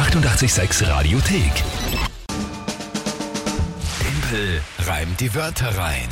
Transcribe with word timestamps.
886 0.00 0.88
Radiothek. 0.88 1.52
Tempel 4.00 4.62
reimt 4.86 5.20
die 5.20 5.34
Wörter 5.34 5.76
rein. 5.76 6.08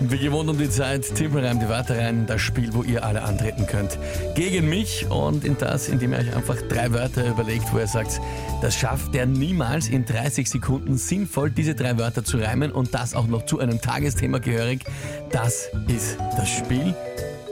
Wie 0.00 0.18
gewohnt 0.18 0.50
um 0.50 0.58
die 0.58 0.68
Zeit, 0.68 1.14
Timpel 1.14 1.42
reimt 1.42 1.62
die 1.62 1.70
Wörter 1.70 1.96
rein, 1.96 2.26
das 2.26 2.42
Spiel, 2.42 2.74
wo 2.74 2.82
ihr 2.82 3.02
alle 3.02 3.22
antreten 3.22 3.66
könnt. 3.66 3.98
Gegen 4.34 4.68
mich 4.68 5.06
und 5.08 5.42
in 5.42 5.56
das, 5.56 5.88
indem 5.88 6.12
ihr 6.12 6.18
euch 6.18 6.36
einfach 6.36 6.60
drei 6.68 6.92
Wörter 6.92 7.26
überlegt, 7.26 7.72
wo 7.72 7.78
ihr 7.78 7.86
sagt, 7.86 8.20
das 8.60 8.76
schafft 8.76 9.14
der 9.14 9.24
niemals 9.24 9.88
in 9.88 10.04
30 10.04 10.50
Sekunden 10.50 10.98
sinnvoll, 10.98 11.50
diese 11.50 11.74
drei 11.74 11.96
Wörter 11.96 12.22
zu 12.22 12.36
reimen 12.36 12.72
und 12.72 12.92
das 12.92 13.14
auch 13.14 13.26
noch 13.26 13.46
zu 13.46 13.58
einem 13.58 13.80
Tagesthema 13.80 14.36
gehörig. 14.38 14.84
Das 15.30 15.70
ist 15.88 16.18
das 16.36 16.50
Spiel. 16.50 16.94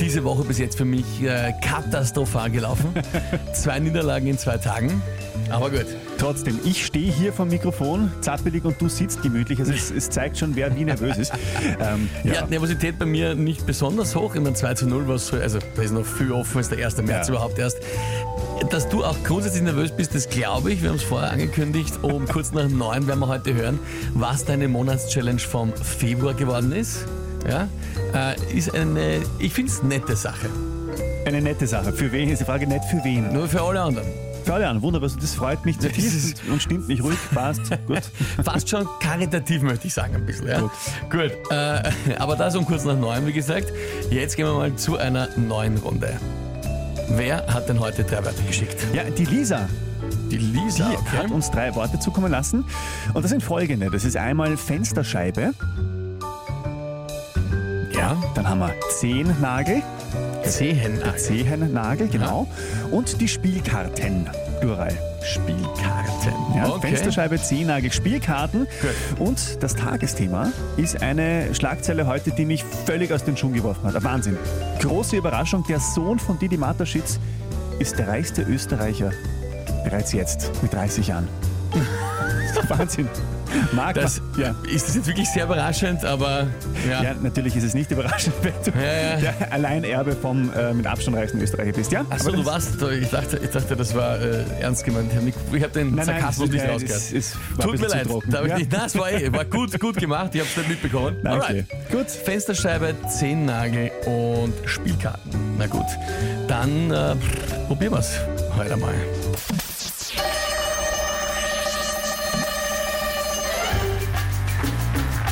Diese 0.00 0.24
Woche 0.24 0.44
bis 0.44 0.58
jetzt 0.58 0.76
für 0.76 0.84
mich 0.84 1.04
äh, 1.22 1.52
katastrophal 1.62 2.50
gelaufen. 2.50 2.92
zwei 3.54 3.78
Niederlagen 3.78 4.26
in 4.26 4.36
zwei 4.38 4.58
Tagen. 4.58 5.02
Aber 5.50 5.70
gut. 5.70 5.86
Trotzdem, 6.18 6.58
ich 6.64 6.86
stehe 6.86 7.12
hier 7.12 7.32
vom 7.32 7.48
Mikrofon, 7.48 8.10
zappelig 8.20 8.64
und 8.64 8.80
du 8.80 8.88
sitzt 8.88 9.22
gemütlich. 9.22 9.58
Also 9.60 9.72
es, 9.72 9.90
es 9.90 10.08
zeigt 10.10 10.38
schon, 10.38 10.56
wer 10.56 10.74
wie 10.76 10.84
nervös 10.84 11.18
ist. 11.18 11.32
Ähm, 11.80 12.08
Ja. 12.24 12.46
Nervosität 12.46 12.98
bei 12.98 13.06
mir 13.06 13.34
nicht 13.34 13.66
besonders 13.66 14.14
hoch. 14.14 14.34
Ich 14.34 14.40
meine, 14.40 14.54
2 14.54 14.74
zu 14.74 14.86
0 14.86 15.06
war 15.08 15.18
so, 15.18 15.36
also 15.36 15.58
da 15.76 15.82
ist 15.82 15.92
noch 15.92 16.04
viel 16.04 16.32
offen, 16.32 16.60
ist 16.60 16.70
der 16.70 16.84
1. 16.84 16.98
März 17.02 17.28
Ja. 17.28 17.34
überhaupt 17.34 17.58
erst. 17.58 17.78
Dass 18.70 18.88
du 18.88 19.04
auch 19.04 19.16
grundsätzlich 19.24 19.62
nervös 19.62 19.90
bist, 19.92 20.14
das 20.14 20.28
glaube 20.28 20.72
ich. 20.72 20.82
Wir 20.82 20.90
haben 20.90 20.96
es 20.96 21.02
vorher 21.02 21.30
angekündigt. 21.30 21.94
Um 22.02 22.26
kurz 22.26 22.52
nach 22.52 22.68
neun 22.68 23.06
werden 23.06 23.20
wir 23.20 23.28
heute 23.28 23.54
hören, 23.54 23.78
was 24.14 24.44
deine 24.44 24.68
Monatschallenge 24.68 25.40
vom 25.40 25.72
Februar 25.74 26.34
geworden 26.34 26.72
ist. 26.72 27.04
Ja, 27.48 27.68
äh, 28.14 28.56
ist 28.56 28.74
eine, 28.74 29.20
ich 29.38 29.52
finde 29.52 29.70
es 29.70 29.82
nette 29.82 30.16
Sache. 30.16 30.48
Eine 31.26 31.40
nette 31.40 31.66
Sache. 31.66 31.92
Für 31.92 32.10
wen 32.12 32.28
ist 32.30 32.40
die 32.40 32.44
Frage 32.44 32.66
nicht 32.66 32.84
für 32.84 33.02
wen? 33.04 33.32
Nur 33.32 33.48
für 33.48 33.62
alle 33.62 33.80
anderen. 33.80 34.06
Für 34.44 34.54
alle 34.54 34.66
anderen, 34.66 34.82
wunderbar. 34.82 35.08
Also 35.08 35.18
Das 35.20 35.34
freut 35.34 35.64
mich 35.64 35.78
zutiefst 35.78 36.42
und 36.50 36.60
stimmt 36.60 36.86
mich 36.86 37.02
ruhig. 37.02 37.16
Passt. 37.34 37.62
Gut. 37.86 38.02
Fast 38.44 38.68
schon 38.68 38.86
karitativ, 39.00 39.62
möchte 39.62 39.86
ich 39.86 39.94
sagen, 39.94 40.16
ein 40.16 40.26
bisschen. 40.26 40.48
Ja? 40.48 40.60
Gut. 40.60 40.70
Gut. 41.10 41.32
äh, 41.50 41.82
aber 42.18 42.36
das 42.36 42.54
um 42.56 42.66
kurz 42.66 42.84
nach 42.84 42.96
neun, 42.96 43.26
wie 43.26 43.32
gesagt. 43.32 43.72
Jetzt 44.10 44.36
gehen 44.36 44.46
wir 44.46 44.54
mal 44.54 44.74
zu 44.76 44.98
einer 44.98 45.28
neuen 45.38 45.78
Runde. 45.78 46.12
Wer 47.08 47.46
hat 47.46 47.68
denn 47.68 47.80
heute 47.80 48.04
drei 48.04 48.24
Wörter 48.24 48.42
geschickt? 48.46 48.76
Ja, 48.94 49.04
die 49.04 49.24
Lisa, 49.24 49.68
Die 50.30 50.38
Lisa, 50.38 50.90
die 50.90 51.16
hat 51.16 51.30
uns 51.30 51.50
drei 51.50 51.74
Worte 51.74 51.98
zukommen 51.98 52.30
lassen. 52.30 52.64
Und 53.12 53.22
das 53.22 53.30
sind 53.30 53.42
folgende. 53.42 53.90
Das 53.90 54.04
ist 54.04 54.16
einmal 54.16 54.56
Fensterscheibe, 54.56 55.52
Ja, 58.04 58.22
dann 58.34 58.46
haben 58.46 58.58
wir 58.58 58.74
Zehennagel, 58.90 59.82
Zehennagel. 60.44 61.16
Zehennagel, 61.16 62.08
genau. 62.08 62.46
Und 62.90 63.18
die 63.18 63.26
Spielkarten, 63.26 64.28
Plural. 64.60 64.92
Spielkarten. 65.22 66.34
Ja, 66.54 66.68
okay. 66.68 66.88
Fensterscheibe, 66.88 67.40
Zehennagel, 67.40 67.90
Spielkarten. 67.90 68.66
Gut. 68.82 69.26
Und 69.26 69.62
das 69.62 69.74
Tagesthema 69.74 70.52
ist 70.76 71.00
eine 71.00 71.54
Schlagzeile 71.54 72.06
heute, 72.06 72.30
die 72.32 72.44
mich 72.44 72.62
völlig 72.84 73.10
aus 73.10 73.24
den 73.24 73.38
Schuhen 73.38 73.54
geworfen 73.54 73.84
hat. 73.84 74.04
Wahnsinn. 74.04 74.36
Große 74.80 75.16
Überraschung, 75.16 75.64
der 75.66 75.80
Sohn 75.80 76.18
von 76.18 76.38
Didi 76.38 76.58
Mataschitz 76.58 77.18
ist 77.78 77.98
der 77.98 78.08
reichste 78.08 78.42
Österreicher 78.42 79.12
bereits 79.82 80.12
jetzt 80.12 80.52
mit 80.62 80.74
30 80.74 81.06
Jahren. 81.06 81.26
Wahnsinn. 82.68 83.08
Marc, 83.72 83.94
Das, 83.94 84.20
ja. 84.36 84.54
Ist 84.70 84.88
das 84.88 84.94
jetzt 84.96 85.06
wirklich 85.06 85.28
sehr 85.28 85.44
überraschend, 85.44 86.04
aber 86.04 86.46
ja. 86.88 87.02
Ja, 87.02 87.14
natürlich 87.22 87.56
ist 87.56 87.64
es 87.64 87.74
nicht 87.74 87.90
überraschend, 87.90 88.34
wenn 88.42 88.52
du 88.64 88.70
Ja, 88.80 89.16
der 89.16 89.52
Alleinerbe 89.52 90.12
vom 90.12 90.52
äh, 90.52 90.72
mit 90.74 90.86
Abstand 90.86 91.16
reichsten 91.16 91.40
Österreicher 91.40 91.72
bist, 91.72 91.92
ja? 91.92 92.04
Achso, 92.10 92.30
du 92.30 92.38
das- 92.38 92.46
warst, 92.46 92.82
ich 92.82 93.10
dachte, 93.10 93.38
ich 93.42 93.50
dachte, 93.50 93.76
das 93.76 93.94
war 93.94 94.20
äh, 94.20 94.44
ernst 94.60 94.84
gemeint. 94.84 95.10
Ich 95.52 95.62
habe 95.62 95.72
den 95.72 95.88
Nein, 95.94 95.96
nein, 95.96 96.06
Sarkasmus 96.06 96.46
das- 96.48 96.52
nicht 96.54 96.62
nein, 96.64 96.72
rausgehört. 96.72 97.00
es- 97.02 97.12
es 97.12 97.32
Tut 97.60 97.80
mir 97.80 97.86
leid. 97.88 98.08
Da 98.28 98.44
ich 98.44 98.54
nicht, 98.54 98.72
nein, 98.72 98.82
es 98.86 98.98
war, 98.98 99.10
eh- 99.12 99.32
war 99.32 99.44
gut, 99.44 99.78
gut 99.80 99.96
gemacht. 99.96 100.30
Ich 100.34 100.40
habe 100.40 100.50
es 100.50 100.56
nicht 100.56 100.68
mitbekommen. 100.68 101.16
Nein, 101.22 101.38
okay. 101.40 101.64
Alright. 101.70 101.90
Gut. 101.90 102.10
Fensterscheibe, 102.10 102.94
Zehennagel 103.08 103.90
und 104.06 104.52
Spielkarten. 104.66 105.30
Na 105.58 105.66
gut, 105.66 105.86
dann 106.48 106.90
äh, 106.90 107.14
probieren 107.66 107.92
wir 107.92 107.98
es 108.00 108.18
heute 108.56 108.76
mal. 108.76 108.94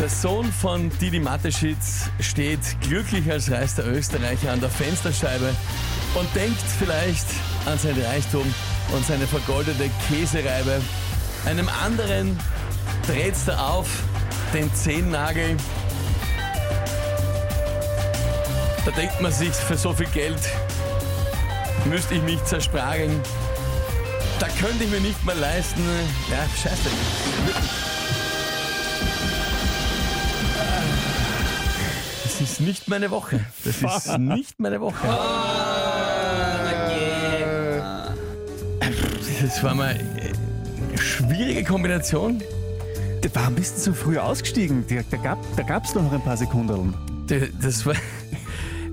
Der 0.02 0.10
Sohn 0.10 0.52
von 0.52 0.90
Didi 0.98 1.20
Mateschitz 1.20 2.10
steht 2.18 2.58
glücklich 2.80 3.30
als 3.30 3.48
reichster 3.52 3.86
Österreicher 3.86 4.50
an 4.50 4.58
der 4.58 4.68
Fensterscheibe 4.68 5.54
und 6.16 6.26
denkt 6.34 6.60
vielleicht 6.80 7.24
an 7.66 7.78
sein 7.78 7.94
Reichtum 8.02 8.52
und 8.92 9.06
seine 9.06 9.28
vergoldete 9.28 9.88
Käsereibe. 10.08 10.82
Einem 11.46 11.68
anderen 11.84 12.36
dreht 13.06 13.36
er 13.46 13.64
auf 13.64 13.88
den 14.52 14.74
Zehennagel. 14.74 15.56
Da 18.84 18.90
denkt 18.90 19.20
man 19.20 19.30
sich, 19.30 19.52
für 19.52 19.76
so 19.76 19.92
viel 19.92 20.08
Geld 20.08 20.40
müsste 21.84 22.16
ich 22.16 22.22
mich 22.22 22.42
zersprachen. 22.42 23.20
Da 24.40 24.48
könnte 24.48 24.82
ich 24.82 24.90
mir 24.90 25.00
nicht 25.00 25.24
mehr 25.24 25.36
leisten. 25.36 25.84
Ja, 26.28 26.44
scheiße. 26.60 27.91
Ist 32.42 32.60
nicht 32.60 32.88
meine 32.88 33.10
Woche. 33.10 33.40
Das 33.64 34.06
ist 34.06 34.18
nicht 34.18 34.58
meine 34.58 34.80
Woche. 34.80 35.06
Das 39.40 39.62
war 39.62 39.74
mal 39.74 39.88
eine 39.88 40.98
schwierige 40.98 41.64
Kombination. 41.64 42.42
Warum 43.34 43.54
bist 43.54 43.76
du 43.76 43.80
so 43.80 43.92
früh 43.94 44.18
ausgestiegen? 44.18 44.84
Da, 44.88 44.96
da 45.10 45.16
gab 45.16 45.38
es 45.42 45.56
da 45.56 45.62
gab's 45.62 45.92
doch 45.92 46.02
noch 46.02 46.12
ein 46.12 46.22
paar 46.22 46.36
Sekunden. 46.36 46.94
Das 47.62 47.86
war, 47.86 47.94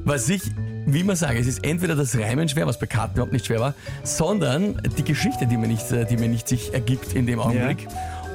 was 0.05 0.29
ich, 0.29 0.41
wie 0.85 1.03
man 1.03 1.15
sagen, 1.15 1.37
es 1.37 1.47
ist 1.47 1.65
entweder 1.65 1.95
das 1.95 2.17
Reimen 2.17 2.47
schwer, 2.47 2.67
was 2.67 2.79
bei 2.79 2.85
Karten 2.85 3.15
überhaupt 3.15 3.33
nicht 3.33 3.47
schwer 3.47 3.59
war, 3.59 3.73
sondern 4.03 4.81
die 4.97 5.03
Geschichte, 5.03 5.47
die 5.47 5.57
mir 5.57 5.67
nicht, 5.67 5.85
die 5.91 6.17
mir 6.17 6.29
nicht 6.29 6.47
sich 6.47 6.73
ergibt 6.73 7.13
in 7.13 7.25
dem 7.25 7.39
Augenblick. 7.39 7.87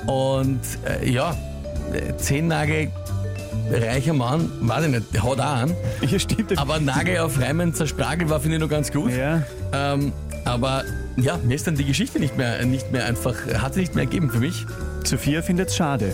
Und 0.07 0.61
äh, 0.87 1.09
ja, 1.09 1.37
äh, 1.93 2.17
Zehennagel, 2.17 2.91
reicher 3.71 4.13
Mann, 4.13 4.51
weiß 4.61 4.85
ich 4.87 4.91
nicht, 4.91 5.23
haut 5.23 5.41
auch 5.41 5.45
an. 5.45 5.73
Ja, 6.09 6.19
stimmt. 6.19 6.57
Aber 6.59 6.79
Nagel 6.81 7.19
auf 7.19 7.41
Reimen 7.41 7.75
zerspragelt 7.75 8.29
war, 8.31 8.41
finde 8.41 8.57
ich, 8.57 8.63
noch 8.63 8.69
ganz 8.69 8.93
gut. 8.93 9.13
ja, 9.13 9.43
Ähm, 9.73 10.13
aber 10.45 10.85
ja, 11.17 11.39
mir 11.43 11.55
ist 11.55 11.67
dann 11.67 11.75
die 11.75 11.85
Geschichte 11.85 12.19
nicht 12.21 12.37
mehr, 12.37 12.65
nicht 12.67 12.93
mehr 12.93 13.07
einfach, 13.07 13.35
hat 13.59 13.75
sie 13.75 13.81
nicht 13.81 13.95
mehr 13.95 14.05
ergeben 14.05 14.31
für 14.31 14.41
mich. 14.41 14.67
Sophia 15.05 15.41
findet 15.43 15.69
es 15.71 15.77
schade. 15.77 16.13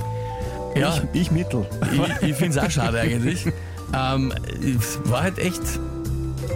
Ja, 0.76 0.94
Ich, 1.12 1.22
ich 1.22 1.30
mittel. 1.32 1.66
ich, 1.92 2.28
ich 2.28 2.36
finde 2.36 2.58
es 2.58 2.64
auch 2.64 2.70
schade 2.70 3.00
eigentlich. 3.00 3.46
ähm, 3.94 4.32
es 4.62 5.00
war 5.10 5.22
halt 5.24 5.38
echt, 5.38 5.60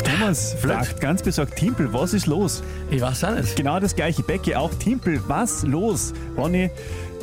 Thomas 0.05 0.55
fragt 0.61 1.00
ganz 1.00 1.23
besorgt, 1.23 1.56
Timpel, 1.56 1.93
was 1.93 2.15
ist 2.15 2.27
los? 2.27 2.62
ich 2.91 3.00
weiß 3.00 3.25
auch 3.25 3.34
nicht. 3.34 3.56
Genau 3.56 3.81
das 3.81 3.97
gleiche. 3.97 4.23
Becky 4.23 4.55
auch, 4.55 4.73
Timpel, 4.75 5.21
was 5.27 5.62
los? 5.65 6.12
Ronny 6.37 6.71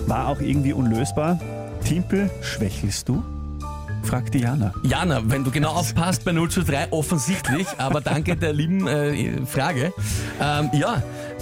war 0.08 0.28
auch 0.28 0.42
irgendwie 0.42 0.74
unlösbar. 0.74 1.40
Timpel, 1.86 2.30
schwächelst 2.42 3.08
du? 3.08 3.24
Fragt 4.04 4.34
die 4.34 4.40
Jana. 4.40 4.74
Jana, 4.84 5.22
wenn 5.26 5.44
du 5.44 5.52
genau 5.52 5.72
aufpasst 5.72 6.24
bei 6.26 6.32
0 6.32 6.50
zu 6.50 6.64
3, 6.64 6.92
offensichtlich, 6.92 7.68
aber 7.78 8.02
danke 8.02 8.36
der 8.36 8.54
lieben 8.54 8.88
äh, 8.88 9.46
Frage. 9.46 9.94
Ähm, 10.42 10.70
ja, 10.74 11.02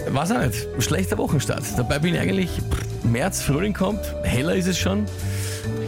weiß 0.09 0.31
auch 0.31 0.39
nicht, 0.45 0.67
schlechter 0.79 1.17
Wochenstart. 1.17 1.63
Dabei 1.77 1.99
bin 1.99 2.15
ich 2.15 2.19
eigentlich, 2.21 2.49
pff, 2.49 3.03
März, 3.05 3.41
Frühling 3.41 3.73
kommt, 3.73 4.01
heller 4.23 4.55
ist 4.55 4.67
es 4.67 4.77
schon. 4.77 5.05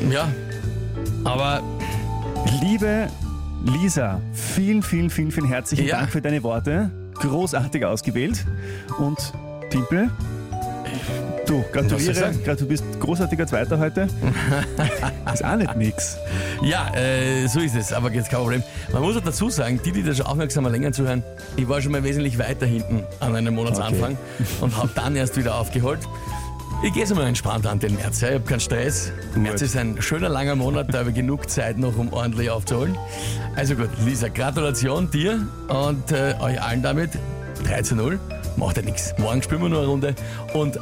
Ja, 0.10 0.28
aber 1.24 1.62
Liebe 2.62 3.08
Lisa, 3.64 4.20
vielen, 4.34 4.82
vielen, 4.82 5.10
vielen, 5.10 5.32
vielen 5.32 5.48
herzlichen 5.48 5.86
Ja. 5.86 6.00
Dank 6.00 6.12
für 6.12 6.22
deine 6.22 6.42
Worte. 6.44 6.90
Großartig 7.16 7.86
ausgewählt. 7.86 8.46
Und 8.98 9.18
Timpel, 9.70 10.10
du, 11.52 11.66
gratuliere. 11.72 12.56
du 12.56 12.66
bist 12.66 12.84
großartiger 13.00 13.46
Zweiter 13.46 13.78
heute. 13.78 14.08
ist 15.34 15.44
auch 15.44 15.56
nicht 15.56 15.76
nix. 15.76 16.18
Ja, 16.62 16.94
äh, 16.96 17.48
so 17.48 17.60
ist 17.60 17.76
es, 17.76 17.92
aber 17.92 18.12
jetzt 18.12 18.30
kein 18.30 18.40
Problem. 18.40 18.64
Man 18.92 19.02
muss 19.02 19.18
auch 19.18 19.22
dazu 19.22 19.50
sagen, 19.50 19.80
die, 19.84 19.92
die 19.92 20.04
da 20.04 20.14
schon 20.14 20.26
aufmerksamer 20.26 20.70
länger 20.70 20.92
zuhören, 20.92 21.24
ich 21.58 21.68
war 21.68 21.82
schon 21.82 21.92
mal 21.92 22.04
wesentlich 22.04 22.40
weiter 22.40 22.66
hinten 22.66 23.04
an 23.20 23.36
einem 23.36 23.56
Monatsanfang 23.56 24.18
und 24.62 24.78
habe 24.78 24.90
dann 24.96 25.16
erst 25.16 25.38
wieder 25.38 25.56
aufgeholt. 25.56 26.00
Ich 26.84 26.94
gehe 26.94 27.06
so 27.06 27.14
mal 27.14 27.28
entspannt 27.28 27.68
an 27.68 27.78
den 27.78 27.96
März. 27.96 28.22
Ja. 28.22 28.30
Ich 28.30 28.36
habe 28.36 28.46
keinen 28.46 28.60
Stress. 28.60 29.12
März 29.36 29.62
ist 29.62 29.78
ein 29.78 30.02
schöner 30.02 30.30
langer 30.30 30.56
Monat, 30.56 30.92
da 30.92 31.00
habe 31.00 31.10
ich 31.10 31.16
genug 31.16 31.50
Zeit 31.50 31.78
noch, 31.78 31.96
um 31.98 32.12
ordentlich 32.12 32.50
aufzuholen. 32.50 32.98
Also 33.56 33.76
gut, 33.76 33.90
Lisa, 34.06 34.30
Gratulation 34.30 35.12
dir 35.12 35.46
und 35.68 36.12
äh, 36.12 36.34
euch 36.40 36.62
allen 36.62 36.82
damit. 36.82 37.12
3 37.66 37.82
zu 37.84 37.96
0, 37.96 38.20
macht 38.56 38.78
ja 38.78 38.84
nichts. 38.84 39.14
Morgen 39.20 39.44
spielen 39.44 39.62
wir 39.62 39.70
nur 39.70 39.80
eine 39.80 39.88
Runde 39.88 40.16
und 40.54 40.80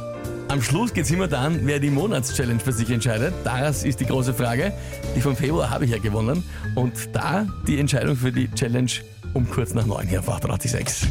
am 0.50 0.62
Schluss 0.62 0.92
geht 0.92 1.04
es 1.04 1.10
immer 1.10 1.28
dann, 1.28 1.66
wer 1.66 1.78
die 1.78 1.90
Monatschallenge 1.90 2.60
für 2.60 2.72
sich 2.72 2.90
entscheidet. 2.90 3.34
Das 3.44 3.84
ist 3.84 4.00
die 4.00 4.06
große 4.06 4.34
Frage. 4.34 4.72
Die 5.14 5.20
vom 5.20 5.36
Februar 5.36 5.70
habe 5.70 5.84
ich 5.84 5.92
ja 5.92 5.98
gewonnen. 5.98 6.42
Und 6.74 6.92
da 7.12 7.46
die 7.66 7.78
Entscheidung 7.78 8.16
für 8.16 8.32
die 8.32 8.50
Challenge 8.52 8.90
um 9.34 9.48
kurz 9.48 9.74
nach 9.74 9.86
neun 9.86 10.06
hier 10.06 10.20
auf 10.20 10.28
886. 10.28 11.08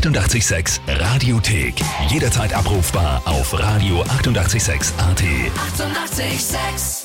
886 0.00 0.80
Radiothek. 0.88 1.74
Jederzeit 2.08 2.54
abrufbar 2.54 3.20
auf 3.26 3.52
radio886.at. 3.52 4.98
886! 4.98 4.98
886 4.98 6.99